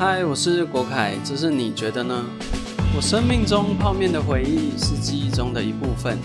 [0.00, 2.24] 嗨，我是国凯，这是你觉得呢？
[2.96, 6.16] 我生命中泡面的回忆是记忆中的一部分，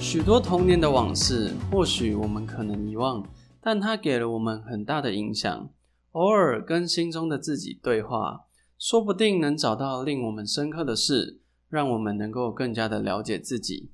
[0.00, 3.28] 许多童年的往事，或许我们可能遗忘，
[3.60, 5.68] 但它给了我们很大的影响。
[6.12, 8.42] 偶尔跟心中的自己对话，
[8.78, 13.90] 说不定能找到令我们深刻的事，让我们能够更加的了解自己。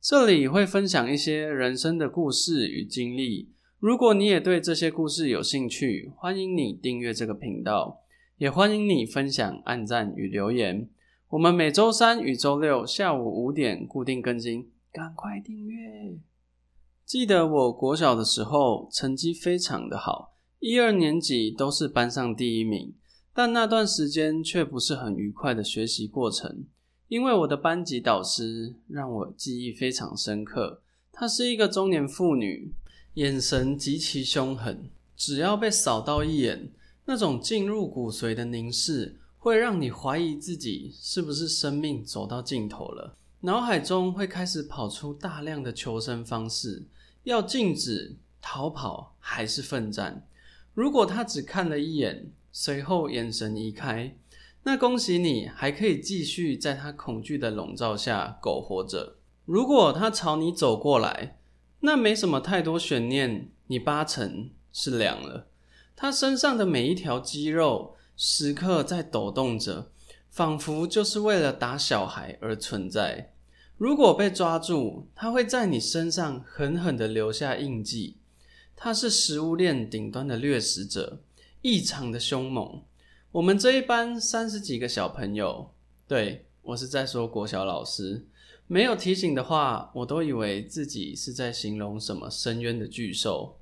[0.00, 3.50] 这里会分享一些人生的故事与经历。
[3.78, 7.98] 如果你也对这些故事有兴趣，欢迎你订阅这个频道，
[8.42, 10.90] 也欢迎你分享、按赞与留言。
[11.28, 16.18] 我们每周三与周六下午五点固定更新，赶快订阅！
[17.06, 22.92] 记得我国小的时候成绩非常的好，一二年级都是班上第一名，
[23.32, 26.64] 但那段时间却不是很愉快的学习过程，
[27.06, 30.82] 因为我的班级导师让我记忆非常深刻。
[31.12, 32.74] 她是一个中年妇女。
[33.14, 36.72] 眼神极其凶狠，只要被扫到一眼，
[37.04, 43.16] 那种进入骨髓的凝视，会让你怀疑自己是不是生命走到尽头了。
[43.40, 46.84] 脑海中会开始跑出大量的求生方式：
[47.24, 50.26] 要静止、逃跑还是奋战？
[50.74, 54.16] 如果他只看了一眼，随后眼神移开，
[54.62, 59.16] 那恭喜你，还可以继续在他恐惧的笼罩下苟活着。
[59.44, 61.40] 如果他朝你走过来，
[61.80, 65.48] 那没什么太多悬念，你八成是凉了。
[65.94, 69.90] 他身上的每一条肌肉时刻在抖动着，
[70.30, 73.32] 仿佛就是为了打小孩而存在。
[73.76, 78.18] 如果被抓住，他会在你身上狠狠的留下印记。
[78.76, 81.20] 他是食物链顶端的掠食者，
[81.60, 82.82] 异常的凶猛。
[83.32, 85.70] 我们这一班三十几个小朋友，
[86.08, 88.26] 对我是在说国小老师。
[88.66, 93.58] 没有提醒的话，我都以为自己是在形容什么深渊的巨兽。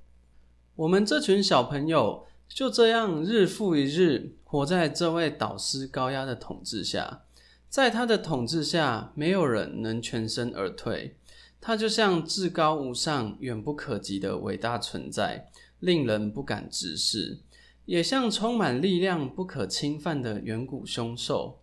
[0.81, 7.21] 我们这群小朋友就这样日复一日活在这位导师高压的统治下，
[7.69, 11.19] 在他的统治下，没有人能全身而退。
[11.61, 15.51] 他就像至高无上、远不可及的伟大存在，
[15.81, 17.41] 令人不敢直视；
[17.85, 21.59] 也像充满力量、不可侵犯的远古凶兽。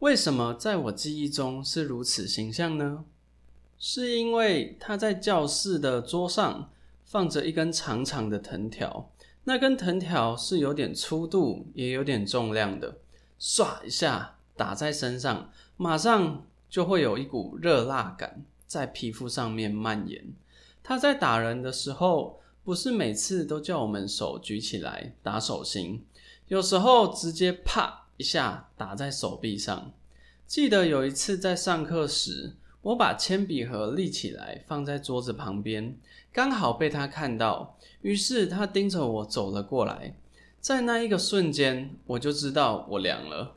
[0.00, 3.04] 为什么在我记忆中是如此形象呢？
[3.78, 6.72] 是因为他在教室的桌上
[7.06, 9.10] 放着一根长长的藤条，
[9.44, 12.98] 那根藤条是有点粗度，也有点重量的。
[13.40, 20.34] 唰一下打在身上，马上就会有一股热辣感在皮肤上面蔓延。
[20.82, 26.04] 他在打人的时候，不是每次都叫我们手举起来打手心，
[26.48, 28.02] 有时候直接啪。
[28.18, 29.92] 一下打在手臂上。
[30.46, 32.54] 记得有一次在上课时，
[32.86, 35.98] 我把铅笔盒立起来放在桌子旁边，
[36.32, 40.16] 刚好被他看到，于是他盯着我走了过来。
[40.60, 43.56] 在那一个瞬间，我就知道我凉了。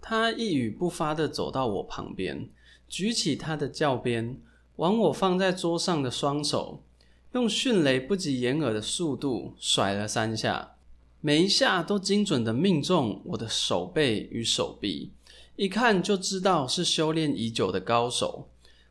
[0.00, 2.48] 他一语不发的走到我旁边，
[2.88, 4.40] 举起他的教鞭，
[4.76, 6.80] 往我放在桌上的双手，
[7.32, 10.76] 用迅雷不及掩耳的速度甩了三下。
[11.20, 15.10] 每一下都精准的命中我的手背与手臂，
[15.56, 18.46] 一看就知道是修炼已久的高手。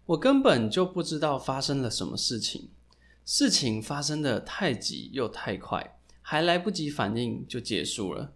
[0.08, 2.70] 我根本就不知道发生了什么事情，
[3.26, 8.34] 事情发生的太急又太快，还来不及反应就结束了。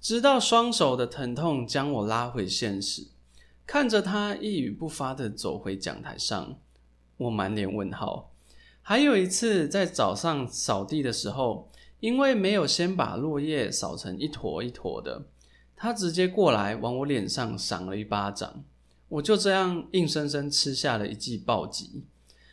[0.00, 3.08] 直到双手的疼痛将我拉回现实，
[3.66, 6.56] 看着他一语不发的走回讲台上，
[7.16, 8.30] 我满脸问号。
[8.82, 11.70] 还有一次在早上扫地的时候。
[12.00, 15.24] 因为没有先把落叶扫成一坨一坨的，
[15.74, 18.62] 他直接过来往我脸上赏了一巴掌，
[19.08, 22.04] 我就这样硬生生吃下了一记暴击。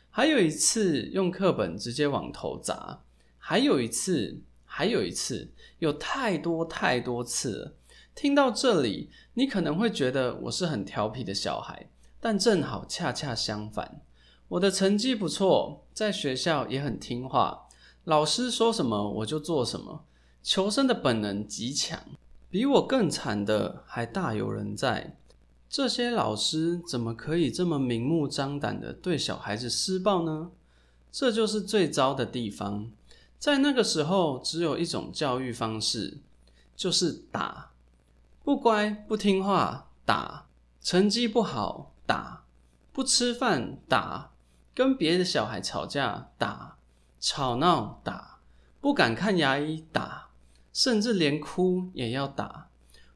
[0.09, 3.01] 还有一次用课本直接往头砸，
[3.37, 7.73] 还有一次，还有一次，有太多太多次了。
[8.13, 14.01] 听到这里，你可能会觉得我是很调皮的小孩，但正好恰恰相反，
[14.49, 17.67] 我的成绩不错，在学校也很听话。
[18.03, 20.03] 老师说什么我就做什么，
[20.43, 21.97] 求生的本能极强，
[22.49, 25.15] 比我更惨的还大有人在。
[25.71, 30.51] 这些老师怎么可以这么明目张胆的对小孩子施暴呢？
[31.09, 32.91] 这就是最糟的地方。
[33.39, 36.17] 在那个时候，只有一种教育方式，
[36.75, 37.71] 就是打，
[38.43, 40.47] 不乖不听话打，
[40.81, 42.43] 成绩不好打，
[42.91, 44.33] 不吃饭打，
[44.75, 46.75] 跟别的小孩吵架打。
[47.17, 48.39] 吵闹打，
[48.81, 50.31] 不敢看牙医打，
[50.73, 52.67] 甚至连哭也要打。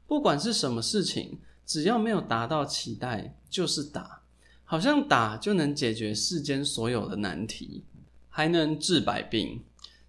[0.06, 4.22] 不管是什么事情，只要没有达到期待，就是打。
[4.64, 7.84] 好像打就能解决世间所有的难题，
[8.28, 9.62] 还能治百病。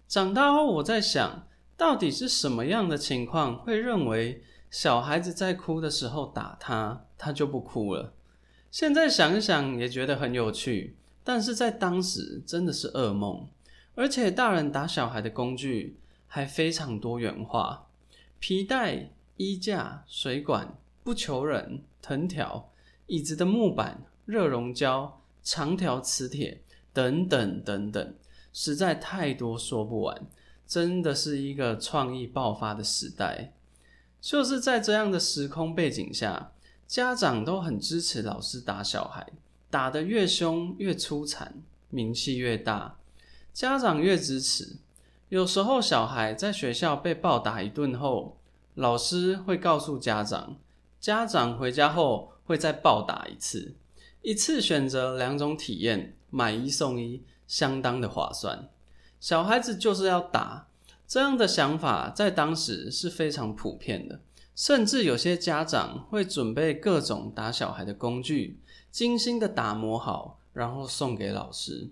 [0.08, 1.46] 长大后，我在想
[1.76, 8.12] 到底是什么样的情况会认为小孩子在哭的时候打他，他就不哭了。
[8.70, 13.46] 现在想一想也觉得很有趣，但是在当时真的是噩梦。
[13.94, 17.86] 而且大人打小孩的工具还非常多元化：
[18.38, 20.76] 皮带、衣架、水管、
[21.08, 22.70] 不求人、藤条、
[23.06, 26.60] 椅子的木板、热熔胶、长条磁铁
[26.92, 28.14] 等等等等，
[28.52, 30.26] 实在太多说不完。
[30.66, 33.54] 真的是一个创意爆发的时代。
[34.20, 36.52] 就是在这样的时空背景下。
[36.86, 39.26] 家长都很支持老师打小孩，
[39.70, 42.98] 打得越凶越出残，名气越大。
[43.54, 44.76] 家长越支持。
[45.30, 48.36] 有时候小孩在学校被暴打一顿后，
[48.74, 50.56] 老师会告诉家长，
[51.00, 53.74] 家长回家后会再暴打一次，
[54.22, 58.68] 一次选择两种体验，买一送一，相当的划算。
[59.20, 60.68] 小孩子就是要打，
[61.06, 64.20] 这样的想法在当时是非常普遍的。
[64.54, 68.58] 甚至有些家长会准备各种打小孩的工具，
[68.90, 71.88] 精心的打磨好，然后送给老师。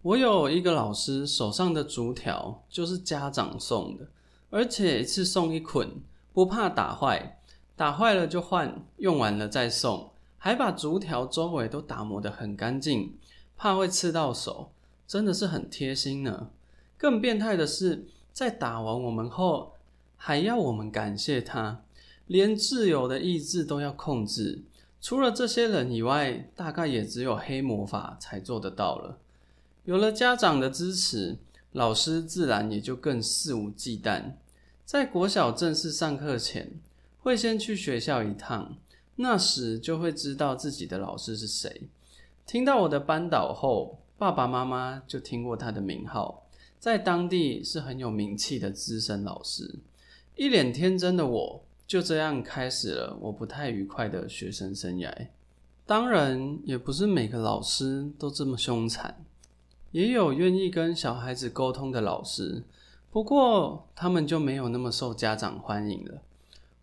[0.00, 4.08] 我有一个老师手上的竹条就是家长送的，
[4.48, 6.00] 而且一次送一捆，
[6.32, 7.38] 不怕打坏，
[7.80, 13.16] 打坏了就换，用完了再送，还把竹条周围都打磨得很干净，
[13.56, 14.70] 怕会刺到手，
[15.06, 16.50] 真的是很贴心呢。
[16.98, 18.04] 更变态的是，
[18.34, 19.72] 在打完我们后，
[20.14, 21.80] 还要我们感谢他。
[22.26, 24.62] 连自由的意志都要控制，
[25.00, 29.16] 除了这些人以外，大概也只有黑魔法才做得到了。
[29.86, 31.38] 有了家长的支持，
[31.72, 34.34] 老师自然也就更肆无忌惮。
[34.84, 36.78] 在国小正式上课前，
[37.22, 38.76] 会先去学校一趟，
[39.16, 41.82] 那时就会知道自己的老师是谁。
[42.46, 46.44] 听到我的班导后，爸爸妈妈就听过他的名号，
[46.78, 49.78] 在当地是很有名气的资深老师。
[50.36, 51.62] 一脸天真的我。
[51.90, 55.12] 就这样开始了我不太愉快的学生生涯。
[55.84, 59.24] 当然，也不是每个老师都这么凶残，
[59.90, 62.62] 也有愿意跟小孩子沟通的老师，
[63.10, 66.22] 不过他们就没有那么受家长欢迎了。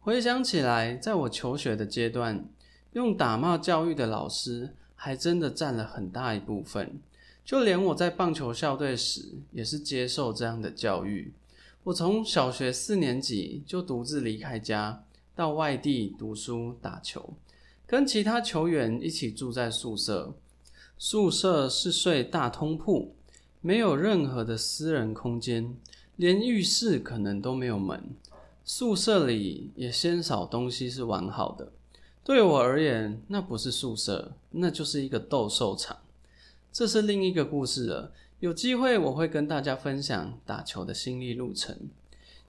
[0.07, 2.48] 回想起来，在我求学的阶段，
[2.94, 7.01] 用打骂教育的老师还真的占了很大一部分。
[7.44, 11.33] 就连我在棒球校队时，也是接受这样的教育。
[11.83, 15.04] 我从小学四年级就独自离开家，
[15.36, 17.33] 到外地读书打球，
[17.86, 20.33] 跟其他球员一起住在宿舍。
[20.98, 23.13] 宿舍是睡大通铺，
[23.59, 25.75] 没有任何的私人空间，
[26.15, 28.01] 连浴室可能都没有门。
[28.69, 31.71] 宿舍里也鲜少东西是完好的。
[32.21, 35.99] 对我而言，那不是宿舍，那就是一个斗兽场。
[36.73, 38.11] 这是另一个故事了。
[38.41, 41.77] 有机会我会跟大家分享打球的心历路程，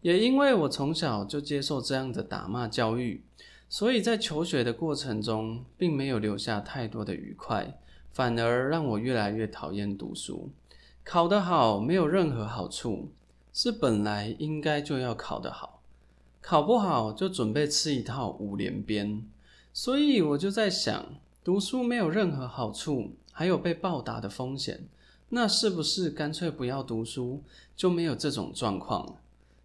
[0.02, 3.22] 也因为我从小就接受这样的打骂教育，
[3.68, 7.78] 所以在求学的过程中并没有留下太多的愉快，
[8.10, 10.50] 反而让我越来越讨厌读书。
[11.04, 13.12] 考得好没有任何好处，
[13.52, 15.77] 是本来应该就要考得好，
[16.40, 19.22] 考不好就准备吃一套五连鞭。
[19.72, 21.14] 所以我就在想，
[21.44, 24.86] 读书没有任何好处，还有被暴打的风险。
[25.30, 27.42] 那是不是干脆不要读书，
[27.76, 29.16] 就没有这种状况了？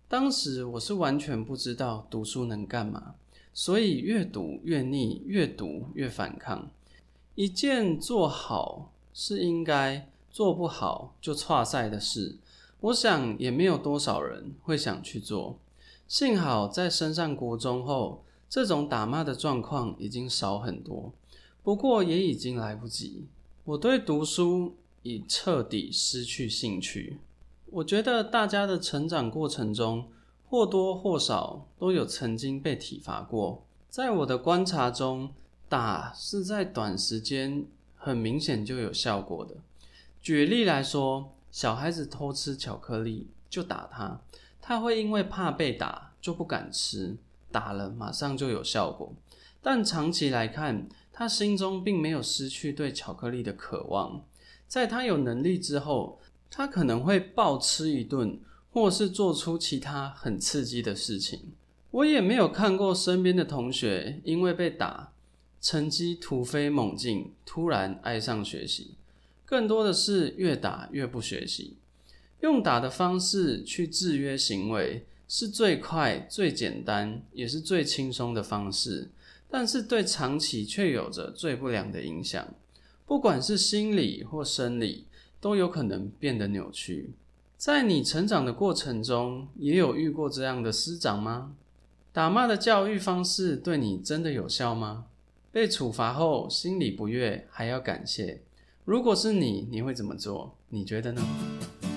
[0.10, 3.16] 当时我是完全不知道读书能干嘛，
[3.54, 6.70] 所以越读越腻，越读越反抗。
[7.36, 12.36] 一件做好是应该，做不好就差赛的事，
[12.82, 15.58] 我想也没有多少人会想去做。
[16.08, 21.12] 幸好在升上国中后，这种打骂的状况已经少很多，
[21.64, 23.28] 不过也已经来不及。
[23.66, 24.76] 我对读书。
[25.04, 27.18] 已彻底失去兴趣。
[27.66, 30.08] 我觉得大家的成长过程中，
[30.48, 33.66] 或多或少都有曾经被体罚过。
[33.90, 35.32] 在我的观察中，
[35.68, 37.66] 打是在短时间
[37.98, 39.56] 很明显就有效果的。
[40.22, 44.22] 举例来说，小孩子偷吃巧克力就打他，
[44.66, 47.18] 他会因为怕被打就不敢吃，
[47.52, 49.14] 打了马上就有效果。
[49.62, 54.24] 但长期来看，他心中并没有失去对巧克力的渴望。
[54.66, 58.40] 在他有能力之后，他可能会暴吃一顿，
[58.72, 61.52] 或是做出其他很刺激的事情。
[61.92, 65.12] 我也没有看过身边的同学因为被打，
[65.60, 68.96] 成绩突飞猛进，突然爱上学习。
[69.46, 71.76] 更多的是越打越不学习。
[72.44, 79.10] 用打的方式去制约行为，是最快、最简单，也是最轻松的方式，
[79.50, 82.46] 但是对长期却有着最不良的影响。
[83.06, 85.06] 不管是心理或生理，
[85.40, 87.14] 都有可能变得扭曲。
[87.56, 91.56] 在你成长的过程中，也有遇过这样的师长吗？
[92.12, 95.06] 打骂的教育方式对你真的有效吗？
[95.54, 98.42] 被处罚后心里不悦，还要感谢。
[98.84, 100.58] 如果是你，你会怎么做？
[100.68, 101.22] 你觉得呢？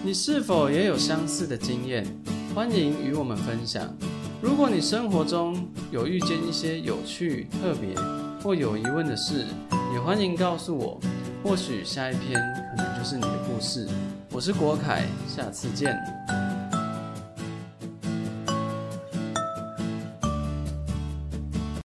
[0.07, 2.07] 你是否也有相似的经验？
[2.55, 3.93] 欢迎与我们分享。
[4.41, 7.93] 如果你生活中有遇见一些有趣、特别
[8.41, 9.45] 或有疑问的事，
[9.93, 11.01] 也欢迎告诉我。
[11.43, 13.89] 或许下一篇可能就是你的故事。
[14.31, 15.99] 我是国凯，下次见。